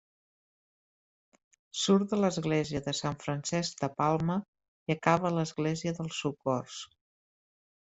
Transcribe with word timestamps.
Surt 1.81 2.09
de 2.13 2.19
l'església 2.21 2.81
de 2.87 2.95
Sant 3.01 3.19
Francesc 3.27 3.77
de 3.85 3.91
Palma 4.01 4.39
i 4.93 4.97
acaba 4.97 5.31
a 5.31 5.35
l'Església 5.39 5.97
dels 6.01 6.21
Socors. 6.27 6.83